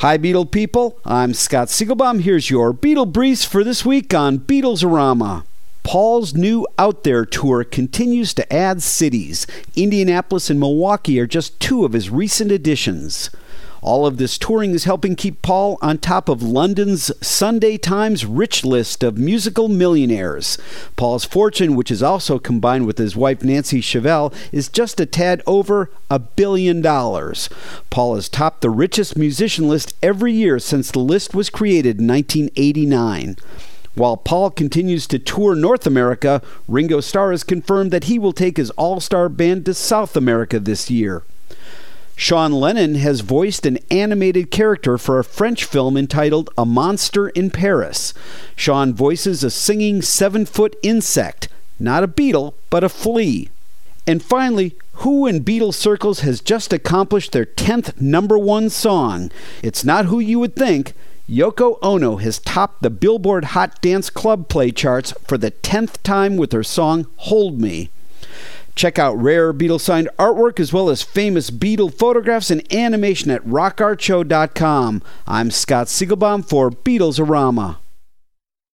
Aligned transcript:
Hi, 0.00 0.16
Beatle 0.16 0.50
people. 0.50 0.98
I'm 1.04 1.34
Scott 1.34 1.68
Siegelbaum. 1.68 2.22
Here's 2.22 2.48
your 2.48 2.72
Beatle 2.72 3.12
Briefs 3.12 3.44
for 3.44 3.62
this 3.62 3.84
week 3.84 4.14
on 4.14 4.38
Beatlesarama. 4.38 5.44
Paul's 5.82 6.32
new 6.32 6.66
Out 6.78 7.04
There 7.04 7.26
tour 7.26 7.64
continues 7.64 8.32
to 8.32 8.50
add 8.50 8.80
cities. 8.80 9.46
Indianapolis 9.76 10.48
and 10.48 10.58
Milwaukee 10.58 11.20
are 11.20 11.26
just 11.26 11.60
two 11.60 11.84
of 11.84 11.92
his 11.92 12.08
recent 12.08 12.50
additions. 12.50 13.28
All 13.82 14.06
of 14.06 14.18
this 14.18 14.36
touring 14.36 14.72
is 14.72 14.84
helping 14.84 15.16
keep 15.16 15.40
Paul 15.40 15.78
on 15.80 15.98
top 15.98 16.28
of 16.28 16.42
London's 16.42 17.10
Sunday 17.26 17.78
Times 17.78 18.26
rich 18.26 18.62
list 18.62 19.02
of 19.02 19.16
musical 19.16 19.68
millionaires. 19.68 20.58
Paul's 20.96 21.24
fortune, 21.24 21.74
which 21.74 21.90
is 21.90 22.02
also 22.02 22.38
combined 22.38 22.86
with 22.86 22.98
his 22.98 23.16
wife 23.16 23.42
Nancy 23.42 23.80
Shevell, 23.80 24.34
is 24.52 24.68
just 24.68 25.00
a 25.00 25.06
tad 25.06 25.42
over 25.46 25.90
a 26.10 26.18
billion 26.18 26.82
dollars. 26.82 27.48
Paul 27.88 28.16
has 28.16 28.28
topped 28.28 28.60
the 28.60 28.68
richest 28.68 29.16
musician 29.16 29.66
list 29.66 29.94
every 30.02 30.32
year 30.32 30.58
since 30.58 30.90
the 30.90 30.98
list 30.98 31.34
was 31.34 31.48
created 31.48 32.00
in 32.00 32.06
1989. 32.06 33.36
While 33.94 34.18
Paul 34.18 34.50
continues 34.50 35.06
to 35.06 35.18
tour 35.18 35.54
North 35.54 35.86
America, 35.86 36.42
Ringo 36.68 37.00
Starr 37.00 37.30
has 37.30 37.42
confirmed 37.42 37.90
that 37.92 38.04
he 38.04 38.18
will 38.18 38.32
take 38.32 38.58
his 38.58 38.70
all 38.72 39.00
star 39.00 39.30
band 39.30 39.64
to 39.64 39.74
South 39.74 40.16
America 40.16 40.60
this 40.60 40.90
year. 40.90 41.22
Sean 42.20 42.52
Lennon 42.52 42.96
has 42.96 43.22
voiced 43.22 43.64
an 43.64 43.78
animated 43.90 44.50
character 44.50 44.98
for 44.98 45.18
a 45.18 45.24
French 45.24 45.64
film 45.64 45.96
entitled 45.96 46.50
A 46.58 46.66
Monster 46.66 47.30
in 47.30 47.48
Paris. 47.48 48.12
Sean 48.54 48.92
voices 48.92 49.42
a 49.42 49.48
singing 49.48 50.02
seven 50.02 50.44
foot 50.44 50.76
insect, 50.82 51.48
not 51.78 52.02
a 52.04 52.06
beetle, 52.06 52.54
but 52.68 52.84
a 52.84 52.90
flea. 52.90 53.48
And 54.06 54.22
finally, 54.22 54.74
who 54.96 55.26
in 55.26 55.42
Beatles 55.42 55.76
circles 55.76 56.20
has 56.20 56.42
just 56.42 56.74
accomplished 56.74 57.32
their 57.32 57.46
10th 57.46 57.98
number 57.98 58.38
one 58.38 58.68
song? 58.68 59.30
It's 59.62 59.82
not 59.82 60.04
who 60.04 60.20
you 60.20 60.38
would 60.40 60.54
think. 60.54 60.92
Yoko 61.26 61.78
Ono 61.80 62.16
has 62.16 62.38
topped 62.38 62.82
the 62.82 62.90
Billboard 62.90 63.44
Hot 63.56 63.80
Dance 63.80 64.10
Club 64.10 64.50
play 64.50 64.72
charts 64.72 65.14
for 65.26 65.38
the 65.38 65.52
10th 65.52 66.02
time 66.02 66.36
with 66.36 66.52
her 66.52 66.64
song 66.64 67.06
Hold 67.16 67.62
Me. 67.62 67.88
Check 68.80 68.98
out 68.98 69.20
rare 69.20 69.52
Beatle 69.52 69.78
signed 69.78 70.08
artwork 70.18 70.58
as 70.58 70.72
well 70.72 70.88
as 70.88 71.02
famous 71.02 71.50
Beatle 71.50 71.92
photographs 71.92 72.50
and 72.50 72.62
animation 72.72 73.30
at 73.30 73.44
rockartshow.com. 73.44 75.02
I'm 75.26 75.50
Scott 75.50 75.88
Siegelbaum 75.88 76.48
for 76.48 76.70
Beatlesarama. 76.70 77.79